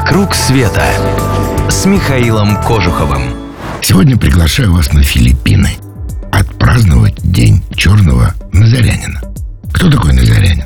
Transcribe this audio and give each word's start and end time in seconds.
«Вокруг 0.00 0.34
света» 0.34 0.82
с 1.68 1.84
Михаилом 1.84 2.56
Кожуховым. 2.62 3.34
Сегодня 3.82 4.16
приглашаю 4.16 4.72
вас 4.72 4.94
на 4.94 5.02
Филиппины. 5.02 5.76
Отпраздновать 6.32 7.16
День 7.18 7.62
черного 7.76 8.34
назарянина. 8.50 9.20
Кто 9.74 9.90
такой 9.90 10.14
назарянин? 10.14 10.64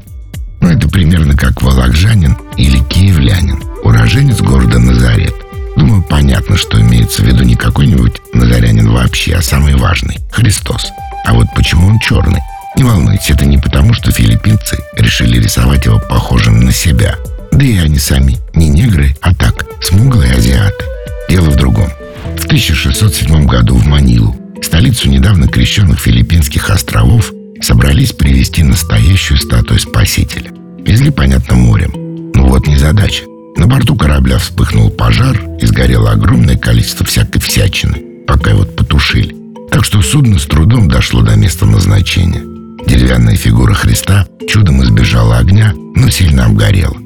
Ну, 0.61 0.69
это 0.69 0.89
примерно 0.89 1.37
как 1.37 1.61
волокжанин 1.62 2.37
или 2.57 2.79
киевлянин, 2.84 3.61
уроженец 3.83 4.41
города 4.41 4.79
Назарет. 4.79 5.35
Думаю, 5.77 6.03
понятно, 6.03 6.57
что 6.57 6.80
имеется 6.80 7.23
в 7.23 7.27
виду 7.27 7.43
не 7.43 7.57
какой-нибудь 7.57 8.23
назарянин 8.35 8.89
вообще, 8.93 9.35
а 9.35 9.43
самый 9.43 9.75
важный– 9.75 10.21
Христос. 10.30 10.87
А 11.27 11.35
вот 11.35 11.48
почему 11.57 11.89
он 11.89 11.98
черный? 11.98 12.41
Не 12.77 12.85
волнуйтесь, 12.85 13.30
это 13.30 13.46
не 13.46 13.59
потому, 13.59 13.95
что 13.95 14.12
филиппинцы 14.12 14.79
решили 14.96 15.43
рисовать 15.43 15.87
его 15.87 15.98
похожим 15.98 16.61
на 16.61 16.71
себя– 16.71 17.16
да 17.55 17.64
и 17.64 17.77
они 17.79 17.98
сами 17.98 18.36
не 18.55 18.68
негры, 18.68 19.15
а 19.20 19.34
так, 19.34 19.66
смуглые 19.80 20.33
азиаты. 20.33 20.84
Дело 21.29 21.51
в 21.51 21.56
другом. 21.56 21.88
В 22.37 22.45
1607 22.46 23.46
году 23.46 23.77
в 23.77 23.87
Манилу, 23.87 24.37
столицу 24.62 25.09
недавно 25.09 25.48
крещенных 25.48 26.01
Филиппинских 26.01 26.70
островов, 26.70 27.32
собрались 27.60 28.12
привезти 28.12 28.62
настоящую 28.62 29.38
статую 29.38 29.80
Спасителя. 29.80 30.51
Везли, 30.84 31.10
понятно, 31.10 31.55
морем. 31.55 31.93
Ну 32.34 32.48
вот 32.48 32.66
незадача. 32.66 33.24
На 33.57 33.66
борту 33.66 33.95
корабля 33.95 34.38
вспыхнул 34.38 34.91
пожар 34.91 35.41
и 35.60 35.66
сгорело 35.66 36.10
огромное 36.10 36.59
количество 36.59 37.07
всякой 37.07 37.41
всячины, 37.41 38.02
пока 38.27 38.51
его 38.51 38.65
потушили. 38.65 39.34
Так 39.71 39.84
что 39.84 40.02
судно 40.02 40.38
с 40.38 40.45
трудом 40.45 40.88
дошло 40.88 41.23
до 41.23 41.37
места 41.37 41.66
назначения. 41.66 42.43
Деревянная 42.87 43.37
фигура 43.37 43.74
Христа 43.74 44.27
чудом 44.48 44.82
избежала 44.82 45.38
огня, 45.38 45.73
но 45.95 46.10
сильно 46.10 46.46
обгорела. 46.46 47.04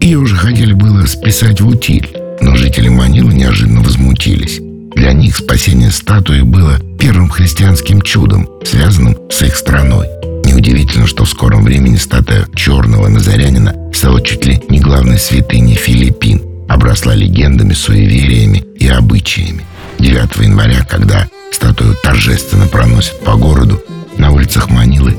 Ее 0.00 0.18
уже 0.18 0.36
хотели 0.36 0.72
было 0.72 1.04
списать 1.06 1.60
в 1.60 1.66
утиль, 1.66 2.08
но 2.40 2.56
жители 2.56 2.88
Манилы 2.88 3.34
неожиданно 3.34 3.80
возмутились. 3.80 4.60
Для 4.94 5.12
них 5.12 5.36
спасение 5.36 5.90
статуи 5.90 6.42
было 6.42 6.78
первым 6.98 7.28
христианским 7.28 8.00
чудом, 8.02 8.48
связанным 8.64 9.16
с 9.30 9.42
их 9.42 9.56
страной. 9.56 10.06
Неудивительно, 10.44 11.06
что 11.06 11.24
в 11.24 11.28
скором 11.28 11.62
времени 11.62 11.96
статуя 11.96 12.46
черного 12.54 13.08
назарянина 13.08 13.74
стала 13.92 14.20
чуть 14.22 14.46
ли 14.46 14.62
не 14.68 14.80
главной 14.80 15.18
святыней 15.18 15.74
Филиппин, 15.74 16.42
обросла 16.68 17.14
легендами, 17.14 17.72
суевериями 17.72 18.64
и 18.78 18.86
обычаями. 18.88 19.64
9 19.98 20.36
января, 20.42 20.86
когда 20.88 21.28
статую 21.52 21.96
торжественно 22.02 22.66
проносят 22.66 23.18
по 23.20 23.34
городу, 23.34 23.82
на 24.16 24.30
улицах 24.30 24.70
Манилы 24.70 25.16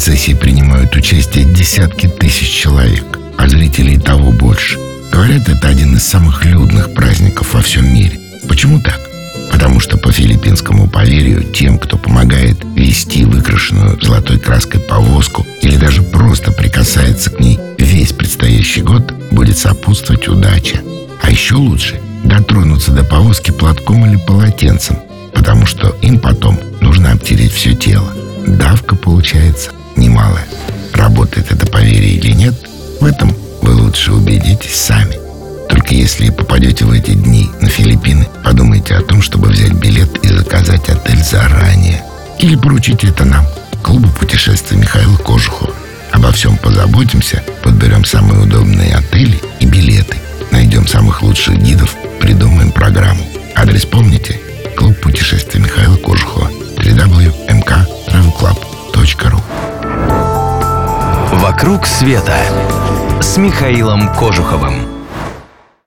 процессе 0.00 0.34
принимают 0.34 0.96
участие 0.96 1.44
десятки 1.44 2.06
тысяч 2.06 2.48
человек, 2.48 3.04
а 3.36 3.46
зрителей 3.46 3.98
того 3.98 4.32
больше. 4.32 4.78
Говорят, 5.12 5.46
это 5.46 5.68
один 5.68 5.94
из 5.94 6.04
самых 6.04 6.42
людных 6.42 6.94
праздников 6.94 7.52
во 7.52 7.60
всем 7.60 7.92
мире. 7.92 8.18
Почему 8.48 8.80
так? 8.80 8.98
Потому 9.52 9.78
что 9.78 9.98
по 9.98 10.10
филиппинскому 10.10 10.88
поверью 10.88 11.44
тем, 11.44 11.78
кто 11.78 11.98
помогает 11.98 12.56
вести 12.74 13.26
выкрашенную 13.26 14.00
золотой 14.00 14.38
краской 14.38 14.80
повозку 14.80 15.46
или 15.60 15.76
даже 15.76 16.00
просто 16.00 16.50
прикасается 16.50 17.28
к 17.28 17.38
ней 17.38 17.60
весь 17.76 18.14
предстоящий 18.14 18.80
год, 18.80 19.12
будет 19.30 19.58
сопутствовать 19.58 20.28
удача. 20.28 20.80
А 21.22 21.30
еще 21.30 21.56
лучше 21.56 22.00
дотронуться 22.24 22.92
до 22.92 23.04
повозки 23.04 23.50
платком 23.50 24.06
или 24.06 24.16
полотенцем, 24.16 24.96
потому 25.34 25.66
что 25.66 25.94
им 26.00 26.18
потом 26.18 26.58
нужно 26.80 27.12
обтереть 27.12 27.52
все 27.52 27.74
тело. 27.74 28.10
Давка 28.46 28.96
получается 28.96 29.72
немалое. 30.00 30.44
Работает 30.94 31.52
это 31.52 31.66
поверье 31.66 32.14
или 32.14 32.32
нет, 32.32 32.54
в 33.00 33.04
этом 33.04 33.34
вы 33.62 33.74
лучше 33.74 34.12
убедитесь 34.12 34.74
сами. 34.74 35.16
Только 35.68 35.94
если 35.94 36.30
попадете 36.30 36.84
в 36.84 36.90
эти 36.90 37.12
дни 37.12 37.48
на 37.60 37.68
Филиппины, 37.68 38.26
подумайте 38.42 38.94
о 38.94 39.02
том, 39.02 39.22
чтобы 39.22 39.48
взять 39.48 39.74
билет 39.74 40.24
и 40.24 40.28
заказать 40.28 40.88
отель 40.88 41.22
заранее. 41.22 42.02
Или 42.40 42.56
поручите 42.56 43.08
это 43.08 43.24
нам, 43.24 43.46
клубу 43.82 44.08
путешествий 44.08 44.78
Михаила 44.78 45.16
Кожухова. 45.16 45.72
Обо 46.10 46.32
всем 46.32 46.56
позаботимся, 46.56 47.42
подберем 47.62 48.04
самые 48.04 48.42
удобные 48.42 48.96
отели 48.96 49.40
и 49.60 49.66
билеты. 49.66 50.16
Найдем 50.50 50.88
самых 50.88 51.22
лучших 51.22 51.56
гидов, 51.58 51.94
придумаем 52.20 52.72
программу. 52.72 53.24
Адрес 53.54 53.84
помните? 53.84 54.40
Клуб 54.76 54.98
путешествий 55.00 55.59
«Вокруг 61.50 61.84
света» 61.84 62.36
с 63.20 63.36
Михаилом 63.36 64.14
Кожуховым. 64.14 64.99